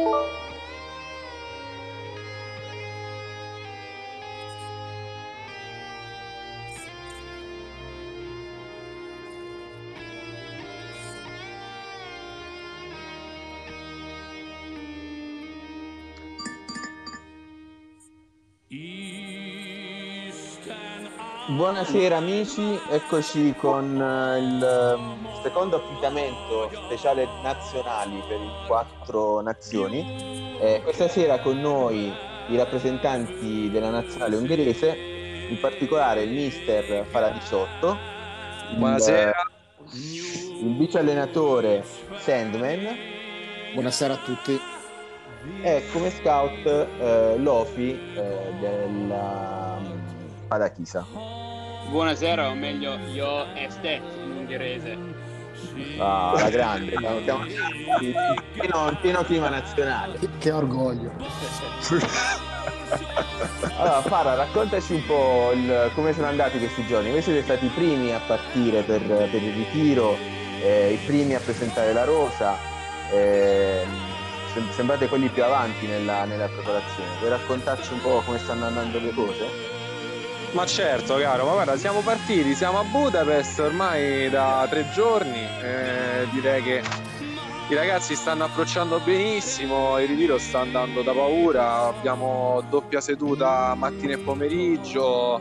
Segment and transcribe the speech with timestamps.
[0.00, 0.49] Música
[21.50, 30.56] Buonasera amici, eccoci con eh, il ehm, secondo appuntamento speciale nazionali per i quattro nazioni.
[30.60, 32.14] Eh, questa sera con noi
[32.50, 34.96] i rappresentanti della nazionale ungherese,
[35.48, 37.96] in particolare il mister Fara 18.
[38.76, 39.32] Buonasera.
[39.92, 41.84] Il, il vice allenatore
[42.18, 42.96] Sandman.
[43.74, 44.60] Buonasera a tutti.
[45.62, 49.78] E come scout eh, Lofi eh, della
[50.46, 51.39] Padachisa.
[51.90, 54.96] Buonasera, o meglio, io estet in ungherese.
[55.98, 57.44] Ah, la grande, siamo
[58.52, 60.16] pieno, pieno clima nazionale.
[60.20, 61.10] Che, che orgoglio.
[63.76, 67.10] allora, Fara, raccontaci un po' il, come sono andati questi giorni.
[67.10, 70.16] Voi siete stati i primi a partire per, per il ritiro,
[70.62, 72.56] eh, i primi a presentare la rosa.
[73.10, 73.84] Eh,
[74.70, 77.18] sembrate quelli più avanti nella, nella preparazione.
[77.18, 79.79] Vuoi raccontarci un po' come stanno andando le cose?
[80.52, 86.26] Ma certo, caro, ma guarda, siamo partiti, siamo a Budapest ormai da tre giorni, eh,
[86.32, 86.82] direi che
[87.68, 94.14] i ragazzi stanno approcciando benissimo, il ritiro sta andando da paura, abbiamo doppia seduta mattina
[94.14, 95.40] e pomeriggio,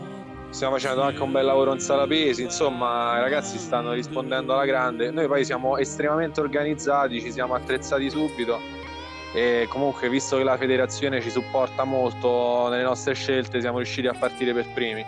[0.52, 4.66] stiamo facendo anche un bel lavoro in sala pesi, insomma i ragazzi stanno rispondendo alla
[4.66, 8.79] grande, noi poi siamo estremamente organizzati, ci siamo attrezzati subito
[9.34, 14.14] e comunque visto che la federazione ci supporta molto nelle nostre scelte siamo riusciti a
[14.14, 15.06] partire per primi.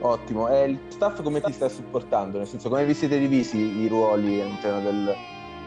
[0.00, 0.48] Ottimo.
[0.48, 2.38] E il staff come ti sta supportando?
[2.38, 5.16] Nel senso come vi siete divisi i ruoli all'interno del,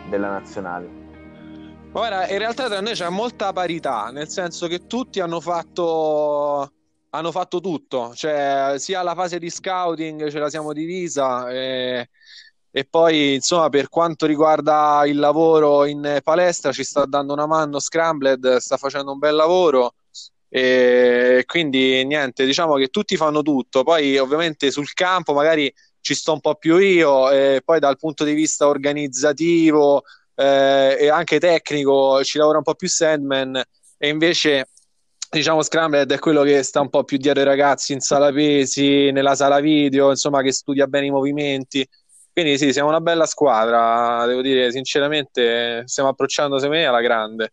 [0.10, 1.04] della nazionale?
[1.92, 6.70] Guarda, in realtà tra noi c'è molta parità, nel senso che tutti hanno fatto,
[7.12, 12.10] hanno fatto tutto, cioè sia la fase di scouting ce la siamo divisa, e
[12.78, 17.80] e poi insomma per quanto riguarda il lavoro in palestra ci sta dando una mano
[17.80, 19.94] Scrambled, sta facendo un bel lavoro.
[20.50, 26.34] E quindi niente, diciamo che tutti fanno tutto, poi ovviamente sul campo magari ci sto
[26.34, 30.04] un po' più io e poi dal punto di vista organizzativo
[30.36, 33.56] eh, e anche tecnico ci lavora un po' più Sandman.
[33.98, 34.68] E invece
[35.30, 39.12] diciamo Scrambled è quello che sta un po' più dietro ai ragazzi in sala pesi,
[39.12, 41.88] nella sala video, insomma che studia bene i movimenti
[42.36, 47.50] quindi sì, siamo una bella squadra, devo dire sinceramente, stiamo approcciando secondo me alla grande.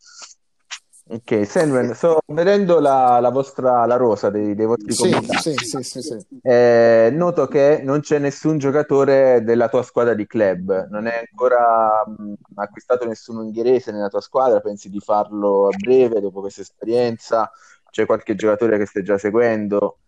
[1.09, 5.55] Ok, Sandman, sto vedendo la, la, vostra la rosa dei, dei vostri sì, comitati.
[5.57, 10.89] Sì, sì, sì, eh, noto che non c'è nessun giocatore della tua squadra di club,
[10.91, 16.21] non è ancora mh, acquistato nessun ungherese nella tua squadra, pensi di farlo a breve
[16.21, 17.49] dopo questa esperienza?
[17.89, 19.99] C'è qualche giocatore che stai già seguendo?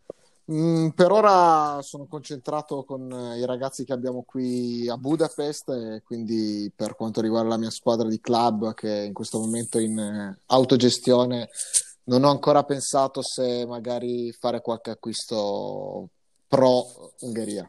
[0.53, 6.03] Mm, per ora sono concentrato con eh, i ragazzi che abbiamo qui a Budapest e
[6.05, 9.99] quindi per quanto riguarda la mia squadra di club che in questo momento è in
[9.99, 11.49] eh, autogestione
[12.05, 16.11] non ho ancora pensato se magari fare qualche acquisto
[16.47, 17.67] pro Ungheria.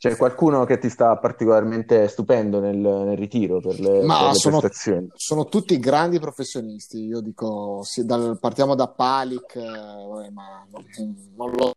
[0.00, 4.34] C'è qualcuno che ti sta particolarmente stupendo nel, nel ritiro per le, Ma per le
[4.34, 5.08] sono, prestazioni?
[5.14, 7.04] Sono tutti grandi professionisti.
[7.04, 10.86] Io dico, sì, dal, partiamo da Palik, eh, ma non,
[11.36, 11.74] non lo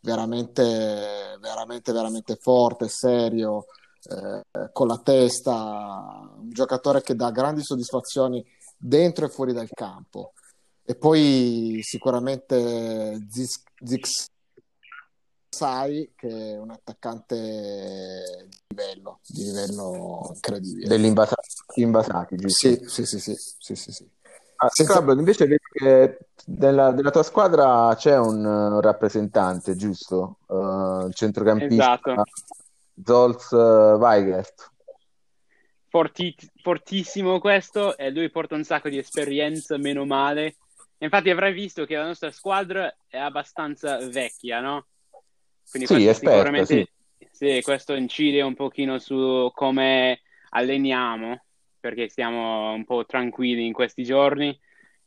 [0.00, 3.66] veramente, veramente, veramente forte, serio,
[4.10, 8.44] eh, con la testa, un giocatore che dà grandi soddisfazioni
[8.76, 10.32] dentro e fuori dal campo.
[10.84, 14.26] E poi sicuramente Zix
[15.56, 20.86] Sai, che è un attaccante di livello, di livello incredibile.
[20.86, 22.68] Dell'Invasati, giusto?
[22.68, 24.10] Sì, sì, sì, sì, sì, sì, sì.
[24.56, 24.92] Ah, Senza...
[24.92, 30.40] Scrabble, invece vedi che della, della, tua squadra c'è un, un rappresentante, giusto?
[30.44, 32.24] Uh, il centrocampista esatto.
[33.02, 34.72] Zolz uh, Weigert.
[35.88, 40.56] Forti, fortissimo questo e lui porta un sacco di esperienza, meno male.
[40.98, 44.84] Infatti avrai visto che la nostra squadra è abbastanza vecchia, no?
[45.70, 47.28] Quindi sì, esperto, sicuramente sì.
[47.30, 50.20] sì, questo incide un pochino su come
[50.50, 51.44] alleniamo,
[51.80, 54.58] perché stiamo un po' tranquilli in questi giorni.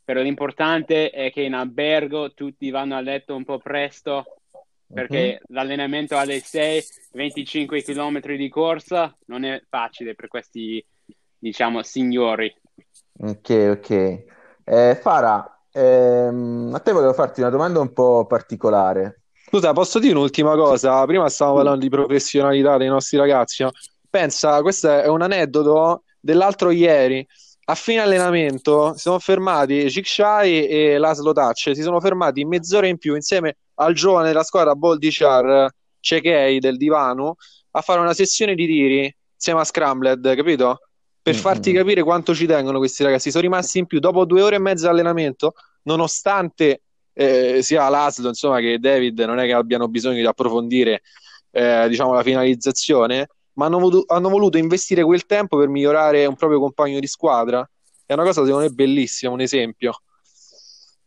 [0.04, 4.42] Però l'importante è che in albergo tutti vanno a letto un po' presto,
[4.92, 5.54] perché uh-huh.
[5.54, 10.84] l'allenamento alle 6, 25 km di corsa non è facile per questi,
[11.38, 12.52] diciamo, signori.
[13.20, 14.24] Ok, ok.
[14.64, 19.19] Eh, Fara, ehm, a te volevo farti una domanda un po' particolare.
[19.50, 21.04] Scusa, posso dire un'ultima cosa?
[21.06, 23.64] Prima stavamo parlando di professionalità dei nostri ragazzi.
[23.64, 23.72] No?
[24.08, 27.26] Pensa, questo è un aneddoto dell'altro ieri,
[27.66, 33.00] a fine allenamento, si sono fermati Cicciai e Laszlo Touch, si sono fermati mezz'ora in
[33.00, 35.68] più insieme al giovane della squadra Boldichar
[36.00, 37.36] Cechei del divano
[37.72, 40.80] a fare una sessione di tiri insieme a Scrambled, capito?
[41.22, 41.42] Per mm-hmm.
[41.42, 43.32] farti capire quanto ci tengono questi ragazzi.
[43.32, 45.54] Sono rimasti in più dopo due ore e mezza di allenamento,
[45.84, 46.82] nonostante
[47.20, 51.02] eh, sia Laszlo insomma, che David non è che abbiano bisogno di approfondire
[51.52, 56.38] eh, diciamo, la finalizzazione, ma hanno voluto, hanno voluto investire quel tempo per migliorare un
[56.38, 57.70] proprio compagno di squadra.
[58.06, 60.02] È una cosa secondo me bellissima, un esempio.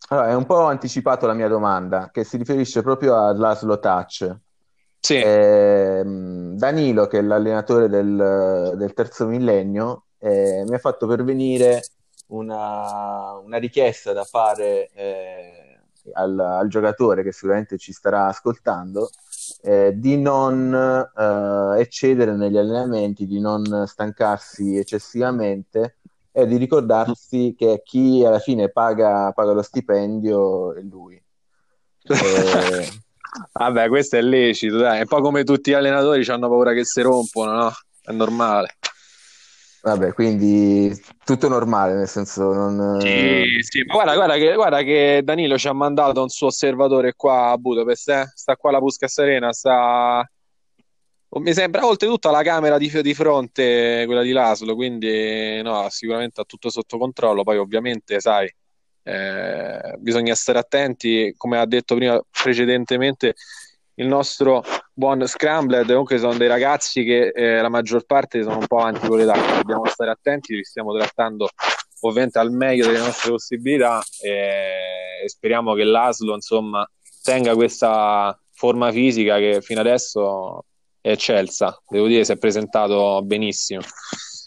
[0.09, 4.37] Allora, è un po' anticipato la mia domanda, che si riferisce proprio a Laszlo Touch.
[5.00, 5.14] Sì.
[5.14, 11.82] Eh, Danilo, che è l'allenatore del, del terzo millennio, eh, mi ha fatto pervenire
[12.29, 15.62] una, una richiesta da fare eh,
[16.14, 19.10] al, al, giocatore che sicuramente ci starà ascoltando
[19.62, 25.96] eh, di non eh, eccedere negli allenamenti, di non stancarsi eccessivamente
[26.32, 31.22] e di ricordarsi che chi alla fine paga, paga lo stipendio è lui.
[32.04, 32.88] E...
[33.52, 35.00] Vabbè, questo è lecito, dai.
[35.00, 37.70] E poi come tutti gli allenatori hanno paura che si rompono, no?
[38.02, 38.76] È normale.
[39.84, 43.00] Vabbè, quindi tutto normale, nel senso non...
[43.00, 47.14] Sì, sì, ma guarda, guarda, che, guarda che Danilo ci ha mandato un suo osservatore
[47.17, 48.31] qua a Budapest, eh?
[48.32, 50.25] sta qua la Puskas Arena, sta...
[51.40, 56.44] Mi sembra oltretutto la camera di, di fronte, quella di Laslo, quindi no, sicuramente ha
[56.44, 58.49] tutto sotto controllo, poi ovviamente, sai,
[59.02, 63.35] eh, bisogna stare attenti, come ha detto prima precedentemente
[63.94, 68.66] il nostro buon Scrambled, comunque sono dei ragazzi che eh, la maggior parte sono un
[68.66, 71.48] po' avanti con l'età, dobbiamo stare attenti, li stiamo trattando
[72.00, 76.88] ovviamente al meglio delle nostre possibilità e, e speriamo che l'Aslo insomma
[77.22, 80.64] tenga questa forma fisica che fino adesso
[81.00, 83.80] è eccelsa, devo dire si è presentato benissimo.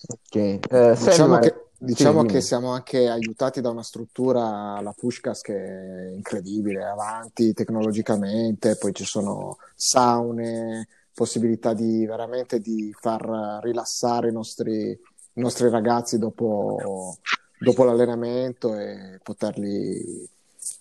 [0.07, 5.42] Ok, eh, diciamo che Diciamo sì, che siamo anche aiutati da una struttura, la Pushkas,
[5.42, 14.30] che è incredibile, avanti tecnologicamente, poi ci sono saune, possibilità di veramente di far rilassare
[14.30, 17.18] i nostri, i nostri ragazzi dopo,
[17.60, 20.30] dopo, l'allenamento e poterli,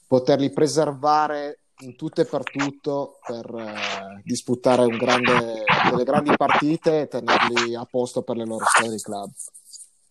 [0.07, 7.09] poterli preservare in tutto e per tutto per eh, disputare grande, delle grandi partite e
[7.09, 9.31] tenerli a posto per le loro squadre di club.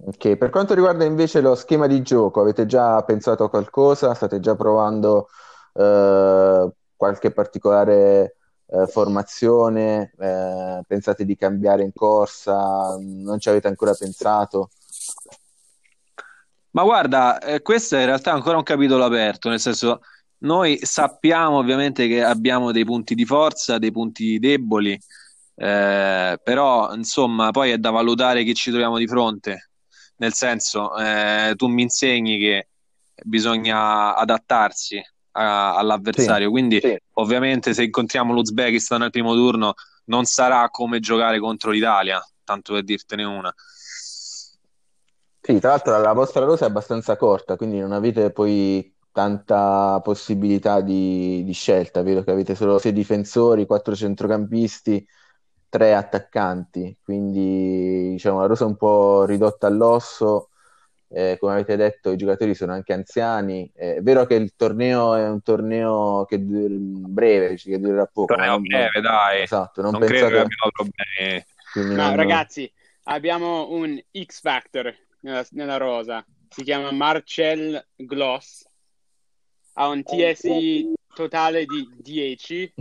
[0.06, 4.14] Ok, per quanto riguarda invece lo schema di gioco, avete già pensato a qualcosa?
[4.14, 5.30] State già provando
[5.74, 8.36] eh, qualche particolare
[8.68, 10.12] eh, formazione?
[10.20, 12.98] Eh, pensate di cambiare in corsa?
[13.00, 14.72] Non ci avete ancora pensato?
[16.72, 20.02] Ma guarda, eh, questo è in realtà ancora un capitolo aperto, nel senso
[20.40, 25.00] noi sappiamo ovviamente che abbiamo dei punti di forza, dei punti deboli,
[25.56, 29.70] eh, però insomma poi è da valutare chi ci troviamo di fronte
[30.18, 32.68] nel senso eh, tu mi insegni che
[33.24, 35.02] bisogna adattarsi
[35.32, 36.98] a, all'avversario, sì, quindi sì.
[37.14, 39.74] ovviamente se incontriamo l'Uzbekistan nel primo turno
[40.06, 43.54] non sarà come giocare contro l'Italia, tanto per dirtene una.
[45.46, 50.82] Sì, tra l'altro la vostra rosa è abbastanza corta, quindi non avete poi tanta possibilità
[50.82, 55.06] di, di scelta, vedo che avete solo sei difensori, quattro centrocampisti,
[55.74, 60.50] tre attaccanti, quindi diciamo la rosa è un po' ridotta all'osso.
[61.08, 63.72] Eh, come avete detto, i giocatori sono anche anziani.
[63.74, 68.36] Eh, è vero che il torneo è un torneo che dura breve, che durerà poco.
[68.36, 69.42] Torneo breve, dai.
[69.42, 71.96] Esatto, non, non credo che abbiamo problemi.
[71.96, 72.16] No, non...
[72.18, 72.72] ragazzi,
[73.06, 76.24] abbiamo un X Factor nella, nella rosa.
[76.50, 78.64] Si chiama Marcel Gloss.
[79.74, 82.74] Ha un TSI totale di 10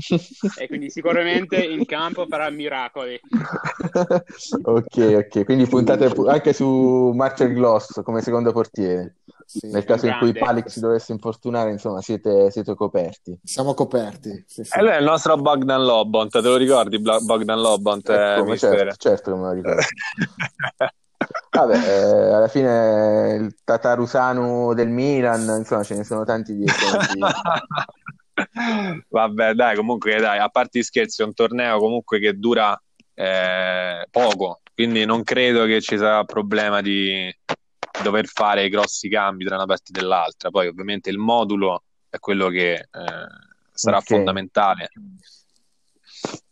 [0.59, 3.21] e quindi sicuramente in campo farà miracoli.
[4.62, 9.17] ok, ok, quindi puntate anche su Marcel Gloss come secondo portiere.
[9.45, 10.27] Sì, Nel caso grande.
[10.27, 13.39] in cui Palik si dovesse infortunare, insomma, siete, siete coperti.
[13.45, 14.45] Siamo coperti.
[14.47, 14.79] Sì, sì.
[14.79, 18.09] E lui è il nostro Bogdan Lobont, te lo ricordi Bogdan Lobont?
[18.09, 19.83] Eh, come, certo, certo che me lo ricordo.
[21.51, 27.19] Vabbè, eh, alla fine il Tatarusanu del Milan, insomma, ce ne sono tanti di esempi.
[29.09, 32.81] Vabbè, dai, comunque, dai, a parte gli scherzi, è un torneo comunque che dura
[33.15, 37.35] eh, poco, quindi non credo che ci sarà problema di
[38.03, 40.51] dover fare grossi cambi tra una partita e l'altra.
[40.51, 42.87] Poi, ovviamente, il modulo è quello che eh,
[43.73, 44.17] sarà okay.
[44.17, 44.91] fondamentale.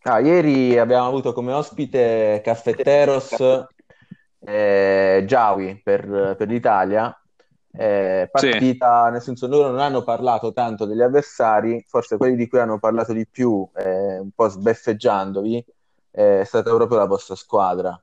[0.03, 3.35] Ah, ieri abbiamo avuto come ospite Caffetteros
[4.41, 7.20] eh, Giawi per, per l'Italia
[7.73, 9.13] eh, partita, sì.
[9.13, 13.13] nel senso loro non hanno parlato tanto degli avversari, forse quelli di cui hanno parlato
[13.13, 15.65] di più, eh, un po' sbeffeggiandovi,
[16.11, 18.01] è stata proprio la vostra squadra.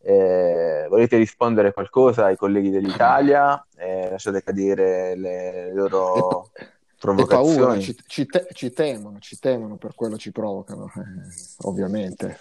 [0.00, 3.64] Eh, volete rispondere qualcosa ai colleghi dell'Italia?
[3.76, 6.50] Eh, lasciate cadere le loro
[6.98, 7.56] provocazioni.
[7.56, 12.38] Paura, ci, ci, te- ci, temono, ci temono, per quello ci provocano, eh, ovviamente.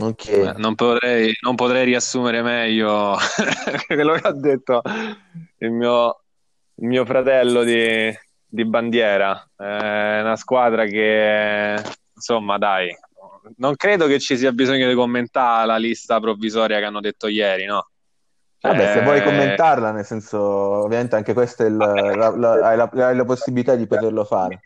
[0.00, 0.54] Okay.
[0.56, 3.16] Non, potrei, non, potrei, riassumere meglio
[3.86, 4.80] quello che ha detto
[5.58, 6.22] il mio,
[6.76, 8.10] il mio fratello di,
[8.46, 9.46] di, bandiera.
[9.54, 11.82] È una squadra che,
[12.14, 12.96] insomma, dai,
[13.56, 17.66] non credo che ci sia bisogno di commentare la lista provvisoria che hanno detto ieri,
[17.66, 17.90] no?
[18.60, 18.92] Vabbè, eh...
[18.92, 22.90] se vuoi eh, commentarla, nel senso, ovviamente anche questa è il, la, la, hai, la,
[22.92, 24.60] hai la possibilità di poterlo fare.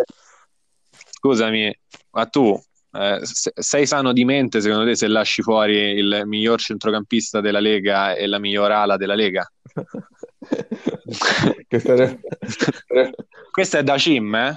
[1.11, 1.77] Scusami,
[2.11, 2.61] ma tu
[2.97, 8.15] eh, sei sano di mente secondo te se lasci fuori il miglior centrocampista della Lega
[8.15, 9.51] e la miglior ala della Lega?
[13.51, 14.57] Questo è da Cim, eh?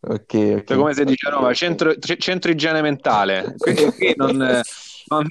[0.00, 0.64] okay.
[0.64, 3.54] Cioè, come si dice a Roma, centro, centro igiene mentale.
[4.16, 4.62] Non,
[5.06, 5.28] non,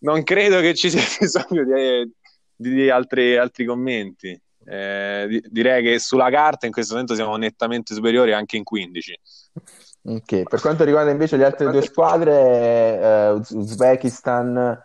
[0.00, 2.12] non, credo che ci sia bisogno di,
[2.54, 4.38] di altri, altri commenti.
[4.70, 9.20] Eh, direi che sulla carta in questo momento siamo nettamente superiori anche in 15.
[10.02, 14.78] Ok, per quanto riguarda invece le altre due squadre, eh, Uzbekistan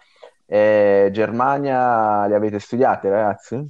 [0.46, 3.66] e Germania, le avete studiate ragazzi?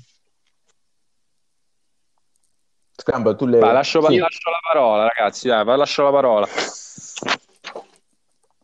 [2.96, 3.58] Scramble, tu le...
[3.58, 4.17] Va, lascio, sì.
[4.17, 6.48] lascio, la parola ragazzi, dai, lascio la parola.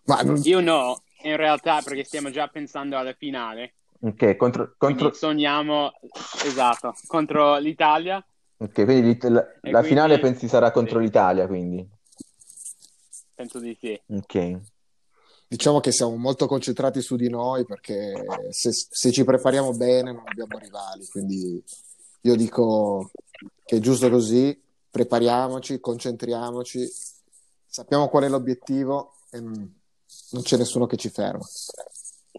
[0.06, 0.22] Ma.
[0.44, 3.74] Io no, in realtà perché stiamo già pensando alla finale.
[4.02, 5.14] Ok, contro, contro...
[5.14, 5.92] sogniamo,
[6.46, 8.24] esatto, contro l'Italia.
[8.58, 11.06] Ok, quindi la, la finale pensi sarà contro sì.
[11.06, 11.88] l'Italia, quindi?
[13.36, 14.00] Penso di sì.
[14.08, 14.60] Ok.
[15.48, 18.14] Diciamo che siamo molto concentrati su di noi perché
[18.50, 21.64] se, se ci prepariamo bene non abbiamo rivali, quindi
[22.22, 23.12] io dico
[23.66, 26.88] che è giusto così, prepariamoci, concentriamoci,
[27.66, 31.46] sappiamo qual è l'obiettivo e non c'è nessuno che ci ferma.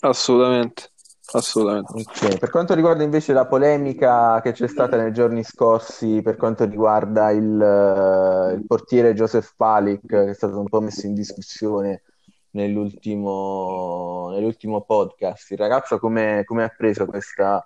[0.01, 0.91] Assolutamente.
[1.33, 1.93] Assolutamente.
[1.93, 2.39] Okay.
[2.39, 7.31] Per quanto riguarda invece la polemica che c'è stata nei giorni scorsi per quanto riguarda
[7.31, 12.03] il, uh, il portiere Joseph Palik, che è stato un po' messo in discussione
[12.51, 17.65] nell'ultimo, nell'ultimo podcast, il ragazzo come ha preso questa,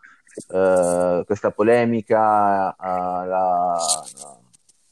[0.49, 2.75] uh, questa polemica?
[2.79, 3.79] Uh, la,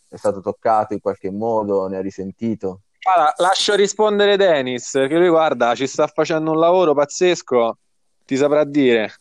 [0.08, 1.86] è stato toccato in qualche modo?
[1.88, 2.82] Ne ha risentito?
[3.04, 7.76] Allora, lascio rispondere Dennis, che lui guarda, ci sta facendo un lavoro pazzesco
[8.24, 9.12] ti saprà dire.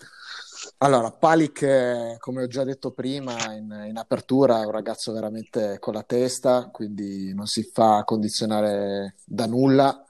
[0.80, 5.94] Allora, Palik, come ho già detto prima in, in, apertura, è un ragazzo veramente con
[5.94, 10.04] la testa, quindi non si fa condizionare da nulla.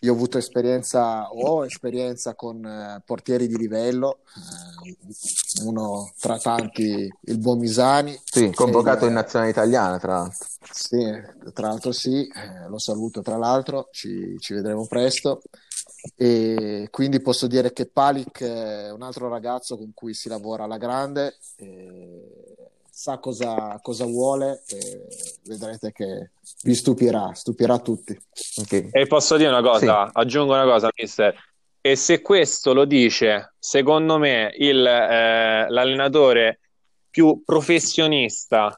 [0.00, 4.18] Io ho avuto esperienza, ho esperienza con eh, portieri di livello,
[4.84, 8.16] eh, uno tra tanti il buon Misani.
[8.22, 10.46] Sì, convocato in nazionale italiana, tra l'altro.
[10.70, 11.02] Sì,
[11.52, 15.40] tra l'altro sì, eh, lo saluto tra l'altro, ci, ci vedremo presto
[16.16, 20.76] e quindi posso dire che Palik è un altro ragazzo con cui si lavora alla
[20.76, 21.36] grande,
[22.94, 25.06] sa cosa, cosa vuole e
[25.46, 26.30] vedrete che
[26.62, 28.16] vi stupirà, stupirà tutti.
[28.62, 28.90] Okay.
[28.92, 30.10] E posso dire una cosa, sì.
[30.14, 31.34] aggiungo una cosa, mister.
[31.80, 36.60] E se questo lo dice, secondo me, il, eh, l'allenatore
[37.10, 38.74] più professionista,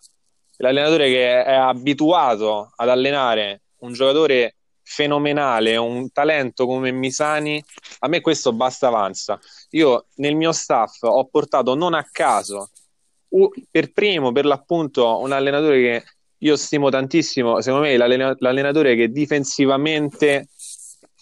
[0.57, 4.57] l'allenatore che è abituato ad allenare un giocatore
[4.89, 7.63] fenomenale, un talento come Misani,
[7.99, 9.39] a me questo basta avanza.
[9.71, 12.71] Io nel mio staff ho portato non a caso
[13.69, 16.05] per primo, per l'appunto, un allenatore che
[16.39, 20.49] io stimo tantissimo, secondo me l'allenatore che difensivamente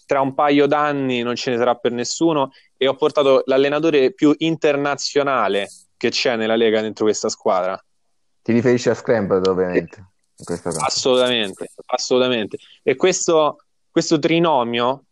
[0.04, 4.34] tra un paio d'anni non ce ne sarà per nessuno e ho portato l'allenatore più
[4.38, 7.82] internazionale che c'è nella Lega dentro questa squadra.
[8.42, 10.10] Ti riferisci a Scrambled ovviamente?
[10.84, 12.58] Assolutamente, assolutamente.
[12.82, 13.58] E questo,
[13.90, 15.04] questo trinomio,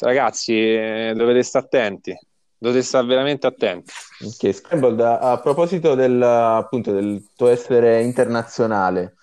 [0.00, 2.18] ragazzi, eh, dovete stare attenti,
[2.56, 3.92] dovete stare veramente attenti.
[4.24, 9.16] Ok, Scrambled, a, a proposito del, appunto, del tuo essere internazionale,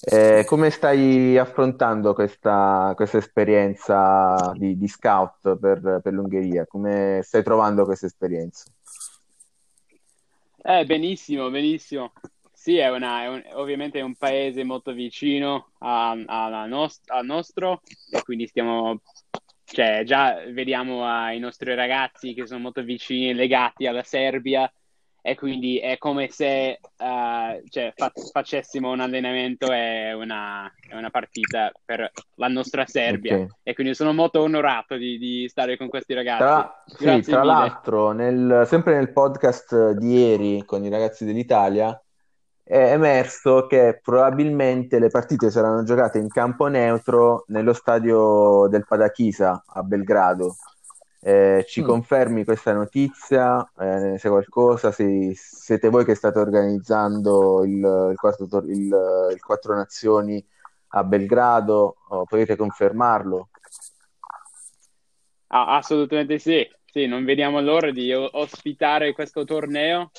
[0.00, 6.66] eh, come stai affrontando questa, questa esperienza di, di scout per, per, l'Ungheria?
[6.66, 8.64] Come stai trovando questa esperienza?
[10.62, 12.12] Eh, benissimo, benissimo.
[12.66, 17.24] Sì, è una, è un, ovviamente è un paese molto vicino a, a nost- al
[17.24, 17.80] nostro
[18.10, 19.02] e quindi stiamo,
[19.62, 24.68] cioè già vediamo ai nostri ragazzi che sono molto vicini, legati alla Serbia
[25.22, 31.70] e quindi è come se uh, cioè, fa- facessimo un allenamento e una, una, partita
[31.84, 33.48] per la nostra Serbia okay.
[33.62, 36.42] e quindi sono molto onorato di, di stare con questi ragazzi.
[36.96, 41.96] Tra, sì, tra l'altro, nel, sempre nel podcast di ieri con i ragazzi dell'Italia
[42.68, 49.62] è emerso che probabilmente le partite saranno giocate in campo neutro nello stadio del Padachisa
[49.64, 50.56] a Belgrado.
[51.20, 51.84] Eh, ci mm.
[51.84, 53.70] confermi questa notizia?
[53.78, 54.90] Eh, sai qualcosa?
[54.90, 60.44] Se, siete voi che state organizzando il, il, quarto, il, il Quattro Nazioni
[60.88, 61.98] a Belgrado?
[62.08, 63.50] Oh, potete confermarlo?
[65.48, 66.68] Ah, assolutamente sì.
[66.84, 70.10] sì, non vediamo l'ora di ospitare questo torneo,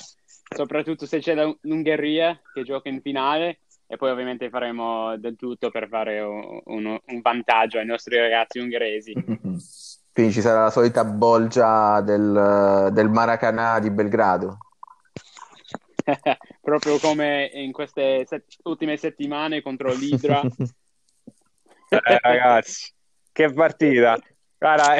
[0.54, 5.88] soprattutto se c'è l'Ungheria che gioca in finale e poi ovviamente faremo del tutto per
[5.88, 9.12] fare un, un, un vantaggio ai nostri ragazzi ungheresi.
[10.12, 14.58] Quindi ci sarà la solita bolgia del, del Maracanã di Belgrado.
[16.60, 20.42] Proprio come in queste set- ultime settimane contro l'Idra.
[21.88, 22.92] eh, ragazzi,
[23.32, 24.18] che partita!
[24.58, 24.96] Guarda,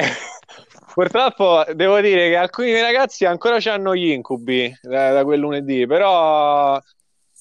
[0.99, 6.77] purtroppo devo dire che alcuni ragazzi ancora hanno gli incubi da, da quel lunedì, però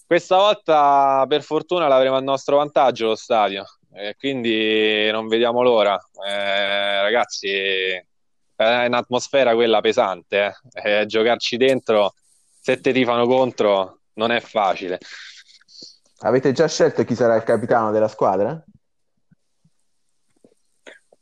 [0.06, 5.98] questa volta per fortuna l'avremo a nostro vantaggio lo stadio, e quindi non vediamo l'ora.
[6.24, 8.04] Eh, ragazzi, è
[8.54, 11.04] un'atmosfera quella pesante, eh.
[11.06, 12.14] giocarci dentro,
[12.60, 15.00] se te ti fanno contro, non è facile.
[16.20, 18.62] Avete già scelto chi sarà il capitano della squadra?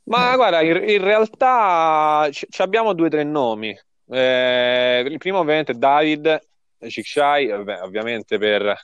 [0.07, 3.77] Ma guarda, in, in realtà c- abbiamo due o tre nomi.
[4.09, 6.39] Eh, il primo ovviamente è David
[6.87, 8.79] Cicciai, ovviamente per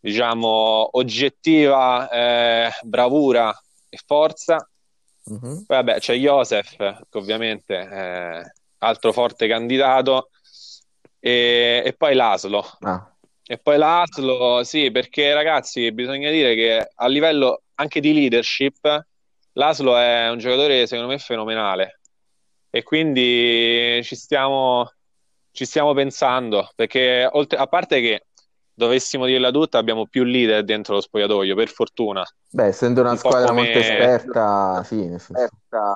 [0.00, 3.56] diciamo oggettiva eh, bravura
[3.88, 4.68] e forza.
[5.30, 5.54] Mm-hmm.
[5.64, 8.40] Poi vabbè, c'è Josef, che ovviamente è
[8.78, 10.30] altro forte candidato,
[11.20, 12.64] e, e poi Laslo.
[12.80, 13.12] Ah.
[13.46, 19.06] E poi Laslo, sì, perché ragazzi, bisogna dire che a livello anche di leadership
[19.58, 22.00] Laslo è un giocatore secondo me fenomenale.
[22.70, 24.92] E quindi ci stiamo,
[25.50, 28.26] ci stiamo pensando perché oltre, a parte che
[28.72, 32.24] dovessimo dirla tutta abbiamo più leader dentro lo spogliatoio per fortuna.
[32.50, 33.62] Beh essendo una un squadra come...
[33.62, 35.92] molto esperta sì esperta.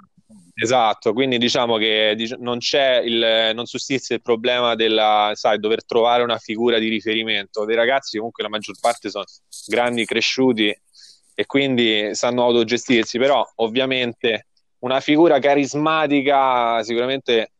[0.55, 6.25] esatto quindi diciamo che non c'è il non sussiste il problema della sai dover trovare
[6.25, 7.65] una figura di riferimento.
[7.65, 9.25] Dei ragazzi comunque la maggior parte sono
[9.69, 10.77] grandi cresciuti
[11.35, 14.47] e quindi sanno autogestirsi, però ovviamente
[14.81, 17.53] una figura carismatica sicuramente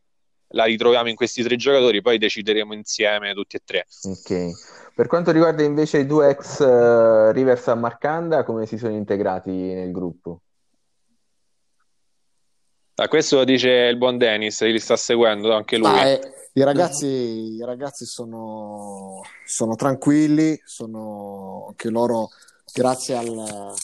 [0.55, 3.87] la ritroviamo in questi tre giocatori, poi decideremo insieme tutti e tre.
[4.03, 4.51] Ok.
[4.95, 9.51] Per quanto riguarda invece i due ex uh, Rivers a Marcanda, come si sono integrati
[9.51, 10.43] nel gruppo?
[12.97, 15.89] Ah, questo lo dice il buon Dennis, li sta seguendo anche lui.
[15.89, 16.21] Ah, eh,
[16.53, 22.29] i, ragazzi, I ragazzi sono, sono tranquilli, sono anche loro
[22.73, 23.75] grazie al,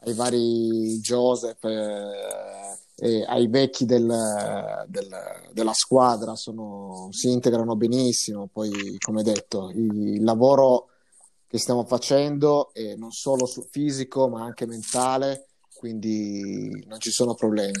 [0.00, 4.06] ai vari Joseph eh, e ai vecchi del,
[4.88, 5.16] del,
[5.52, 8.48] della squadra sono, si integrano benissimo.
[8.52, 10.88] Poi, come detto, il lavoro
[11.46, 17.34] che stiamo facendo è non solo su fisico ma anche mentale, quindi non ci sono
[17.34, 17.80] problemi.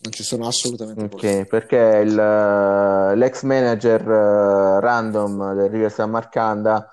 [0.00, 1.46] Non ci sono assolutamente okay, problemi.
[1.46, 6.88] Perché il, l'ex manager uh, random del River San Marcanda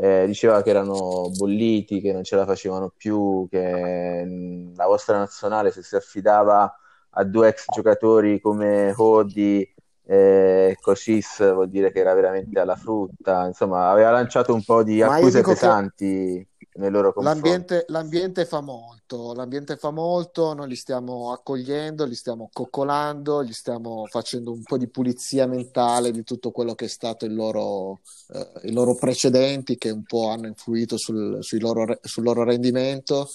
[0.00, 5.18] eh, diceva che erano bolliti, che non ce la facevano più, che mm, la vostra
[5.18, 6.74] nazionale se si affidava
[7.10, 13.46] a due ex giocatori come Hodi e Cocis vuol dire che era veramente alla frutta,
[13.46, 16.48] insomma aveva lanciato un po' di accuse pesanti
[16.80, 17.40] nei loro confronti.
[17.40, 23.52] L'ambiente, l'ambiente, fa molto, l'ambiente fa molto, noi li stiamo accogliendo, li stiamo coccolando, gli
[23.52, 28.00] stiamo facendo un po' di pulizia mentale di tutto quello che è stato il loro,
[28.32, 33.30] eh, i loro precedenti che un po' hanno influito sul, loro, sul loro rendimento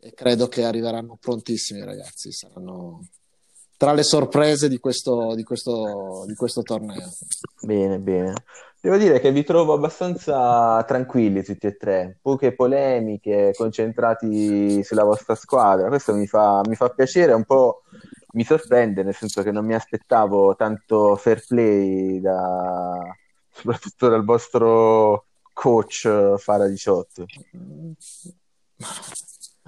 [0.00, 3.00] e credo che arriveranno prontissimi ragazzi, saranno
[3.76, 7.12] tra le sorprese di questo, di questo, di questo torneo.
[7.62, 8.32] Bene, bene.
[8.80, 15.34] Devo dire che vi trovo abbastanza tranquilli tutti e tre, poche polemiche, concentrati sulla vostra
[15.34, 15.88] squadra.
[15.88, 17.82] Questo mi fa, mi fa piacere, un po'
[18.34, 22.98] mi sorprende, nel senso che non mi aspettavo tanto fair play, da,
[23.50, 27.24] soprattutto dal vostro coach Fara 18.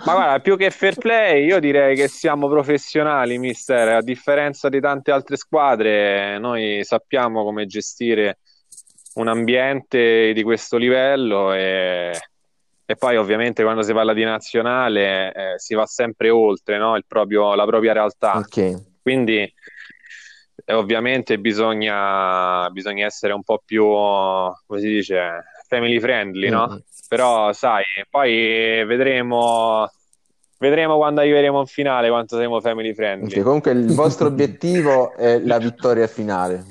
[0.05, 3.89] Ma guarda, più che fair play, io direi che siamo professionali, mister.
[3.89, 8.39] A differenza di tante altre squadre, noi sappiamo come gestire
[9.15, 12.13] un ambiente di questo livello e,
[12.85, 16.99] e poi ovviamente quando si parla di nazionale eh, si va sempre oltre no?
[17.07, 18.37] proprio, la propria realtà.
[18.37, 18.77] Okay.
[19.03, 19.53] Quindi
[20.65, 26.55] eh, ovviamente bisogna, bisogna, essere un po' più, come si dice, family friendly, mm-hmm.
[26.55, 26.83] no?
[27.09, 29.91] Però sai, poi vedremo
[30.61, 33.31] vedremo quando arriveremo in finale quanto saremo family friendly.
[33.31, 36.65] Okay, comunque il vostro obiettivo è la vittoria finale.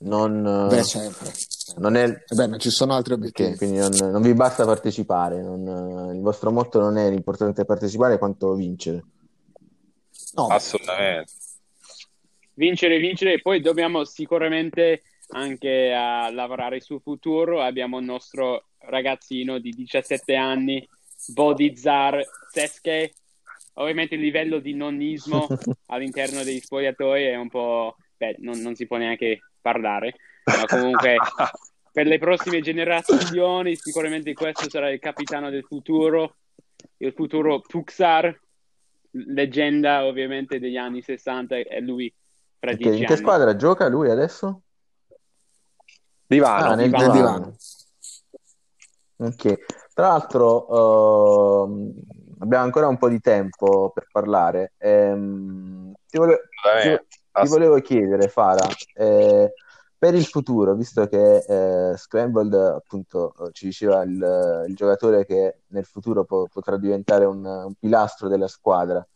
[0.00, 1.30] Non, Beh, sempre.
[1.78, 2.04] Non è...
[2.04, 3.52] Eh beh, ci sono altri obiettivi.
[3.52, 5.42] Okay, quindi non, non, vi basta partecipare.
[5.42, 9.04] Non, il vostro motto non è l'importante partecipare quanto vincere.
[10.34, 11.32] No, assolutamente.
[12.54, 17.60] vincere, vincere e poi dobbiamo sicuramente anche a lavorare sul futuro.
[17.60, 20.86] Abbiamo il nostro ragazzino di 17 anni,
[21.28, 23.14] Bodizar Seske.
[23.74, 25.46] Ovviamente il livello di nonnismo
[25.86, 27.96] all'interno degli spogliatoi è un po'...
[28.16, 31.16] Beh, non, non si può neanche parlare, ma comunque
[31.92, 36.36] per le prossime generazioni sicuramente questo sarà il capitano del futuro,
[36.98, 38.38] il futuro Puxar,
[39.12, 42.12] leggenda ovviamente degli anni 60 e lui
[42.58, 44.62] fra okay, In che squadra gioca lui adesso?
[46.26, 46.70] Divano.
[46.70, 47.12] Ah, nel divano.
[47.12, 47.56] divano.
[49.16, 49.54] Ok.
[49.92, 51.94] Tra l'altro uh,
[52.38, 54.74] abbiamo ancora un po' di tempo per parlare.
[54.78, 56.48] Ehm, ti, vole-
[56.80, 56.96] ti,
[57.32, 59.52] ti, volevo chiedere, Fara, eh,
[60.00, 65.84] per il futuro, visto che eh, Scrambled appunto ci diceva il, il, giocatore che nel
[65.84, 69.06] futuro po- potrà diventare un, un pilastro della squadra,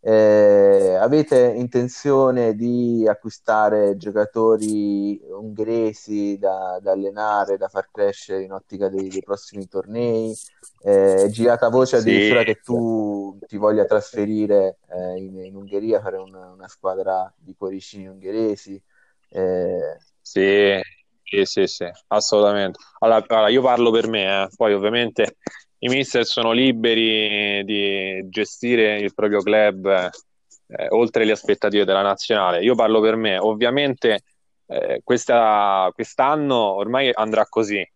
[0.00, 8.88] eh, avete intenzione di acquistare giocatori ungheresi da, da, allenare, da far crescere in ottica
[8.88, 10.36] dei, dei prossimi tornei?
[10.82, 12.46] Eh, è girata voce addirittura sì.
[12.46, 18.08] che tu ti voglia trasferire eh, in, in, Ungheria, fare una, una, squadra di cuoricini
[18.08, 18.82] ungheresi?
[19.28, 20.80] Eh, sì,
[21.22, 22.80] sì, sì, sì, assolutamente.
[22.98, 24.48] Allora, io parlo per me, eh.
[24.56, 25.36] poi ovviamente
[25.78, 32.60] i mister sono liberi di gestire il proprio club eh, oltre le aspettative della nazionale.
[32.62, 34.22] Io parlo per me, ovviamente
[34.66, 37.88] eh, questa, quest'anno ormai andrà così,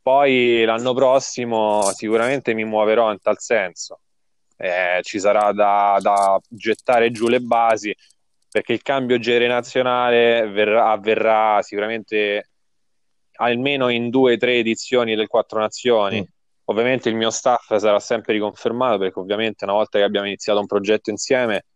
[0.00, 4.00] poi l'anno prossimo sicuramente mi muoverò in tal senso.
[4.56, 7.92] Eh, ci sarà da, da, gettare giù le basi
[8.54, 12.50] perché il cambio generazionale verrà, avverrà sicuramente
[13.38, 16.20] almeno in due o tre edizioni del Quattro Nazioni.
[16.20, 16.32] Mm
[16.66, 20.66] Ovviamente il mio staff sarà sempre riconfermato perché ovviamente una volta che abbiamo iniziato un
[20.66, 21.66] progetto insieme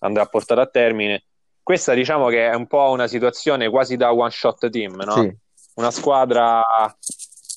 [0.00, 1.24] andrà portato a termine.
[1.62, 5.14] Questa diciamo che è un po' una situazione quasi da one shot team, no?
[5.14, 5.34] Sì.
[5.76, 6.62] Una squadra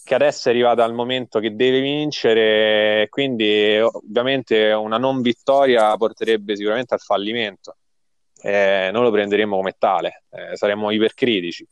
[0.06, 6.56] che adesso è arrivata al momento che deve vincere, quindi ovviamente una non vittoria porterebbe
[6.56, 7.76] sicuramente al fallimento.
[8.42, 11.68] Eh, noi lo prenderemo come tale, eh, saremmo ipercritici.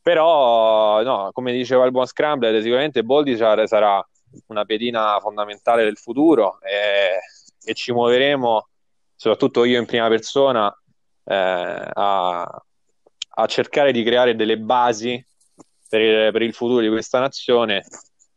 [0.00, 4.04] Però, no, come diceva il buon Scrambler, sicuramente Boldichar sarà
[4.48, 7.20] una pedina fondamentale del futuro e,
[7.64, 8.68] e ci muoveremo,
[9.14, 10.74] soprattutto io in prima persona,
[11.24, 15.24] eh, a, a, cercare di creare delle basi
[15.88, 17.84] per il, per il, futuro di questa nazione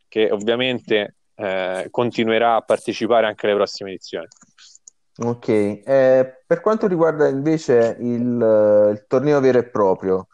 [0.08, 4.26] che ovviamente eh, continuerà a partecipare anche alle prossime edizioni.
[5.18, 10.28] Ok, eh, per quanto riguarda invece il, il torneo vero e proprio,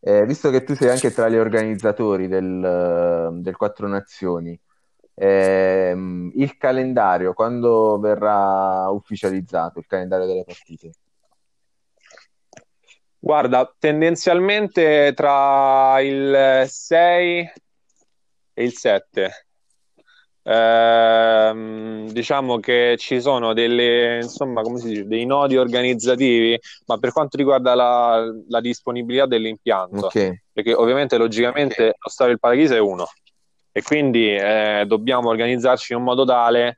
[0.00, 4.58] eh, visto che tu sei anche tra gli organizzatori del, del Quattro Nazioni,
[5.14, 10.90] ehm, il calendario, quando verrà ufficializzato il calendario delle partite?
[13.18, 17.52] Guarda, tendenzialmente tra il 6
[18.52, 19.43] e il 7.
[20.46, 27.12] Eh, diciamo che ci sono delle, insomma, come si dice, dei nodi organizzativi, ma per
[27.12, 30.42] quanto riguarda la, la disponibilità dell'impianto, okay.
[30.52, 31.94] perché ovviamente logicamente okay.
[31.98, 33.06] lo stadio del Paradiso è uno,
[33.72, 36.76] e quindi eh, dobbiamo organizzarci in un modo tale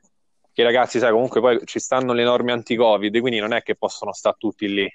[0.53, 3.75] che i ragazzi, sai, comunque poi ci stanno le norme anti-Covid, quindi non è che
[3.75, 4.89] possono stare tutti lì.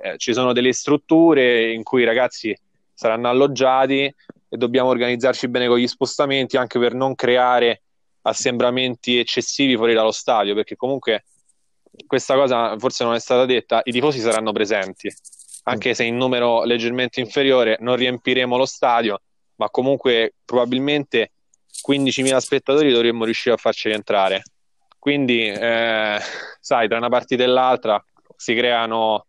[0.00, 2.56] Eh, ci sono delle strutture in cui i ragazzi
[2.94, 7.82] saranno alloggiati e dobbiamo organizzarci bene con gli spostamenti anche per non creare
[8.26, 11.24] assembramenti eccessivi fuori dallo stadio, perché comunque
[12.06, 15.12] questa cosa forse non è stata detta, i tifosi saranno presenti,
[15.64, 19.20] anche se in numero leggermente inferiore non riempiremo lo stadio,
[19.56, 21.32] ma comunque probabilmente
[21.86, 24.42] 15.000 spettatori dovremmo riuscire a farci rientrare.
[24.98, 26.18] Quindi, eh,
[26.60, 28.02] sai, tra una partita e l'altra
[28.36, 29.26] si creano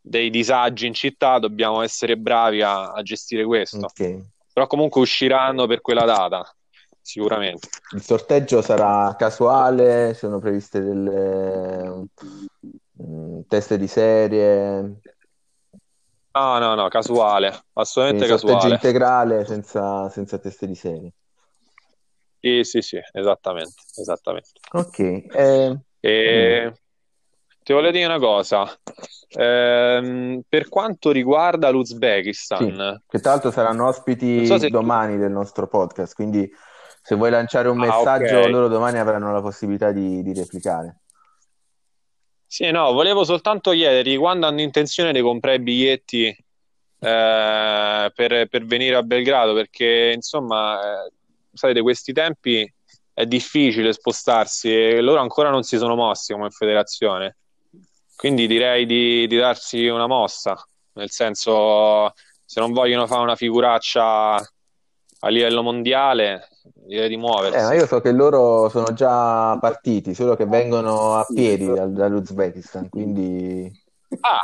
[0.00, 3.86] dei disagi in città, dobbiamo essere bravi a, a gestire questo.
[3.86, 4.20] Okay.
[4.52, 6.44] Però comunque usciranno per quella data,
[7.04, 7.68] sicuramente.
[7.92, 12.08] Il sorteggio sarà casuale, sono previste delle
[12.96, 15.00] um, teste di serie.
[16.32, 18.60] No, no, no, casuale, assolutamente Quindi casuale.
[18.60, 21.12] Sorteggio integrale senza, senza teste di serie.
[22.40, 24.50] Sì, sì, sì, esattamente, esattamente.
[24.72, 24.98] Ok.
[24.98, 25.78] Eh...
[26.00, 26.72] E...
[27.64, 28.70] Ti voglio dire una cosa,
[29.30, 34.68] ehm, per quanto riguarda l'Uzbekistan, sì, che tra l'altro saranno ospiti so se...
[34.68, 36.46] domani del nostro podcast, quindi
[37.06, 38.50] se vuoi lanciare un ah, messaggio, okay.
[38.50, 41.00] loro domani avranno la possibilità di, di replicare.
[42.46, 48.64] Sì, no, volevo soltanto chiederti quando hanno intenzione di comprare i biglietti eh, per, per,
[48.64, 51.12] venire a Belgrado, perché insomma, eh,
[51.52, 52.72] sapete, questi tempi
[53.12, 57.36] è difficile spostarsi e loro ancora non si sono mossi come federazione.
[58.16, 60.56] Quindi direi di, di darsi una mossa.
[60.94, 62.14] nel senso
[62.46, 64.40] se non vogliono fare una figuraccia
[65.24, 66.48] a livello mondiale,
[66.86, 67.58] direi di muoversi.
[67.58, 71.92] Eh, ma io so che loro sono già partiti, solo che vengono a piedi dal-
[71.92, 73.82] dall'Uzbekistan, quindi
[74.20, 74.42] Ah,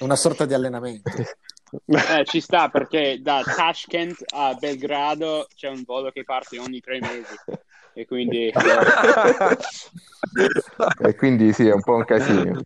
[0.00, 1.10] Una sorta di allenamento.
[1.84, 7.00] Eh, ci sta perché da Tashkent a Belgrado c'è un volo che parte ogni tre
[7.00, 7.34] mesi
[7.92, 8.52] e quindi
[11.02, 12.60] e quindi sì, è un po' un casino.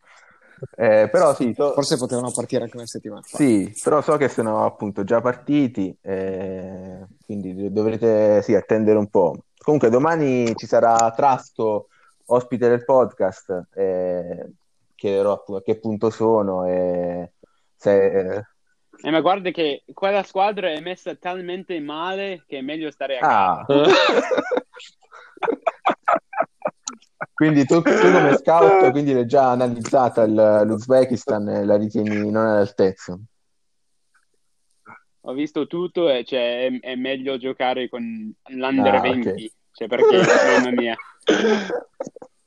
[0.77, 3.37] Eh, però sì, so- Forse potevano partire anche una settimana fa.
[3.37, 9.45] sì, però so che sono appunto già partiti, eh, quindi dovrete sì, attendere un po'.
[9.59, 11.89] Comunque domani ci sarà Trasco,
[12.27, 14.51] ospite del podcast, eh,
[14.95, 17.33] chiederò a che punto sono e
[17.77, 18.07] se...
[18.37, 18.45] eh,
[19.03, 23.21] Eh, ma guarda che quella squadra è messa talmente male che è meglio stare a
[23.21, 23.65] casa.
[23.67, 23.67] Ah.
[27.35, 32.47] Quindi tu, tu come scout, quindi l'hai già analizzata il- l'Uzbekistan e la ritieni non
[32.47, 33.19] all'altezza.
[35.25, 39.03] Ho visto tutto e cioè, è, è meglio giocare con l'Under Ah, ok.
[39.03, 40.97] 20, cioè perché, mamma mia.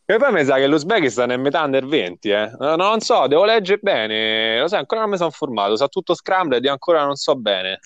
[0.05, 2.51] E poi mi sa che l'Uzbekistan è metà under 20, eh.
[2.57, 4.59] No, non so, devo leggere bene.
[4.59, 5.75] Lo sai, ancora non mi sono informato.
[5.75, 7.79] Sa tutto scrambled e ancora non so bene.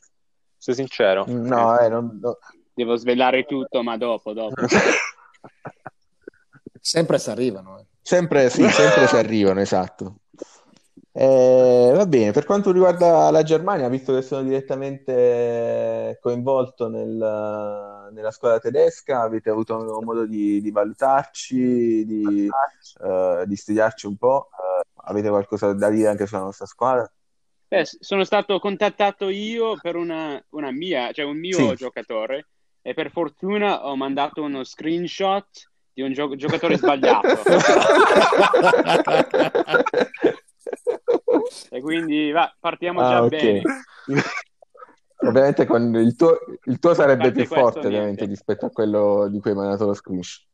[0.57, 1.25] Sei sincero.
[1.27, 2.37] No, eh, non- no.
[2.73, 4.53] Devo svelare tutto, ma dopo, dopo.
[6.89, 7.79] Sempre si arrivano.
[7.79, 7.85] eh.
[8.01, 10.19] Sempre, sì, sempre ci arrivano, esatto.
[11.11, 18.31] Eh, va bene, per quanto riguarda la Germania, visto che sono direttamente coinvolto nel- nella
[18.31, 22.47] squadra tedesca, avete avuto modo di, di valutarci, di,
[23.03, 24.49] eh, di studiarci un po'?
[25.07, 27.11] Avete qualcosa da dire anche sulla nostra squadra?
[27.67, 31.75] Beh, sono stato contattato io per una, una mia, cioè un mio Sì.
[31.75, 32.47] giocatore
[32.81, 35.45] e per fortuna ho mandato uno screenshot
[35.97, 37.27] di un gio- giocatore sbagliato
[41.71, 43.29] e quindi va, partiamo già Ah, ok.
[43.29, 43.61] bene.
[45.25, 48.25] Ovviamente con il tuo, il tuo sarebbe più forte, ovviamente, niente.
[48.27, 50.45] rispetto a quello di cui hai mandato lo screenshot.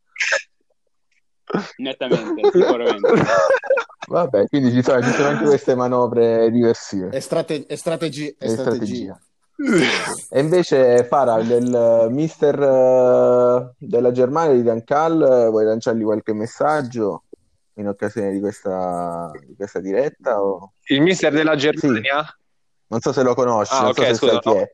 [1.75, 3.11] Nettamente, sicuramente.
[4.07, 7.09] Vabbè, quindi ci sono, ci sono anche queste manovre diversive.
[7.09, 9.19] È, strate- è strategi- è E strategia.
[10.29, 17.23] E invece, Fara, del mister eh, della Germania di Dancal, eh, vuoi lanciargli qualche messaggio
[17.75, 20.41] in occasione di questa, di questa diretta?
[20.41, 22.25] o- Il mister della Germania?
[22.87, 24.39] Non so se lo conosci, Ah, non so scusa.
[24.43, 24.53] no.
[24.59, 24.71] è.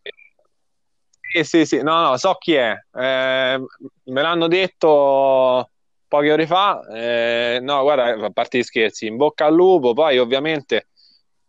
[1.32, 2.72] Sì, sì, sì, no, no, so chi è.
[2.72, 3.60] Eh,
[4.06, 5.70] me l'hanno detto
[6.08, 6.82] poche ore fa.
[6.92, 9.94] Eh, no, guarda, a parte gli scherzi, in bocca al lupo.
[9.94, 10.88] Poi, ovviamente,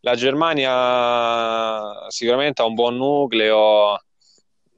[0.00, 3.98] la Germania sicuramente ha un buon nucleo,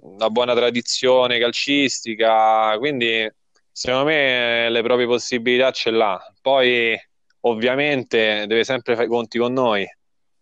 [0.02, 3.30] una buona tradizione calcistica, quindi
[3.70, 6.20] secondo me le proprie possibilità ce l'ha.
[6.40, 6.98] Poi,
[7.40, 9.86] ovviamente, deve sempre fare i conti con noi.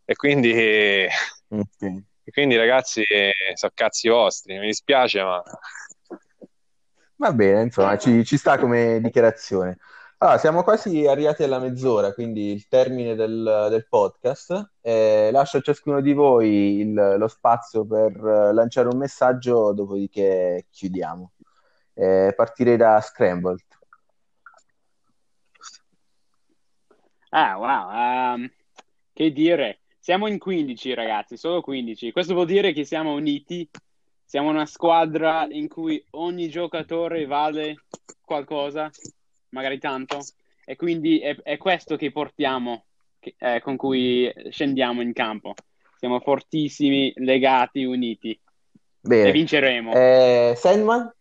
[0.05, 1.07] E quindi
[1.49, 1.81] Ok.
[2.25, 3.05] e quindi ragazzi,
[3.55, 5.43] sono cazzi vostri, mi dispiace, ma
[7.21, 9.77] Va bene, insomma, ci, ci sta come dichiarazione.
[10.23, 14.73] Allora, siamo quasi arrivati alla mezz'ora, quindi il termine del, del podcast.
[14.83, 20.67] Eh, lascio a ciascuno di voi il- lo spazio per eh, lanciare un messaggio, dopodiché
[20.71, 21.33] chiudiamo.
[21.95, 23.61] Eh, partirei da Scrambled.
[27.31, 28.35] Ah, wow.
[28.35, 28.53] ehm,
[29.15, 29.81] che dire?
[29.99, 32.13] Siamo in 15, ragazzi, solo 15.
[32.13, 33.67] Questo vuol dire che siamo uniti.
[34.23, 37.85] Siamo una squadra in cui ogni giocatore vale
[38.21, 38.91] qualcosa,
[39.51, 40.19] magari tanto.
[40.65, 42.85] E quindi è, è questo che portiamo,
[43.19, 45.55] che- eh, con cui scendiamo in campo.
[45.99, 48.31] Siamo fortissimi, legati, uniti.
[48.31, 48.41] E
[49.01, 49.33] Bene.
[49.33, 49.93] vinceremo.
[49.93, 51.13] Eh, Sandman?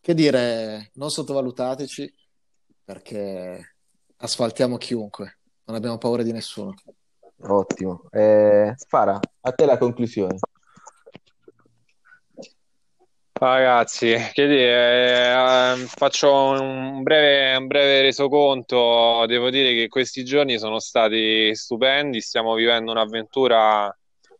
[0.00, 2.12] Che dire, non sottovalutateci
[2.84, 3.76] perché
[4.16, 6.74] asfaltiamo chiunque, non abbiamo paura di nessuno.
[7.44, 8.04] Ottimo.
[8.10, 10.38] Eh, Fara, a te la conclusione.
[13.50, 15.32] Ragazzi, che dire,
[15.82, 19.24] eh, faccio un breve, un breve resoconto.
[19.26, 23.94] Devo dire che questi giorni sono stati stupendi, stiamo vivendo un'avventura,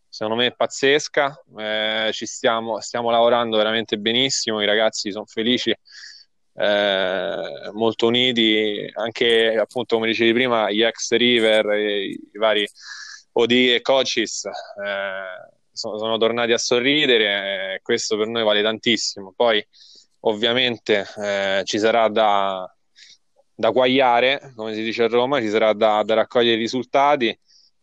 [0.08, 1.42] secondo me, pazzesca.
[1.58, 5.74] Eh, ci stiamo, stiamo lavorando veramente benissimo, i ragazzi sono felici.
[6.54, 12.66] eh, molto uniti, anche appunto come dicevi prima, gli ex River, e i vari
[13.32, 14.50] OD e coaches eh,
[15.72, 19.32] sono, sono tornati a sorridere e questo per noi vale tantissimo.
[19.34, 19.64] Poi
[20.20, 22.70] ovviamente eh, ci sarà da,
[23.54, 27.36] da guagliare, come si dice a Roma, ci sarà da, da raccogliere i risultati.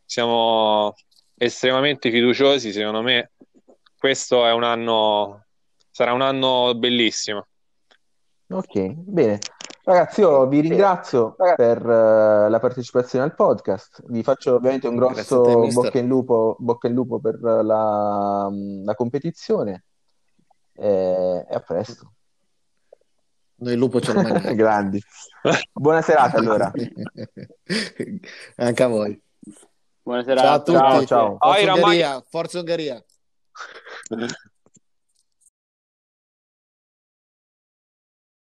[0.06, 0.96] Siamo
[1.36, 3.32] estremamente fiduciosi, secondo me
[3.98, 5.46] questo è un anno,
[5.92, 7.48] sarà un anno bellissimo.
[8.48, 9.40] Ok, bene.
[9.90, 14.04] Ragazzi, io vi ringrazio per uh, la partecipazione al podcast.
[14.06, 18.94] Vi faccio ovviamente un grosso te, bocca, in lupo, bocca in lupo per la, la
[18.94, 19.86] competizione
[20.76, 22.14] e, e, a presto.
[23.56, 24.54] Noi il lupo ce lo mangiamo.
[24.54, 25.02] Grandi.
[25.74, 26.72] Buona serata allora.
[28.58, 29.20] Anche a voi.
[30.04, 30.46] Buona serata.
[30.46, 30.78] Ciao a tutti.
[30.78, 31.38] Ciao, ciao.
[31.40, 32.26] Forza Ungheria.
[32.30, 33.04] Forza Ungheria.